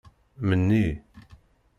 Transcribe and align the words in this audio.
Menni. 0.47 0.83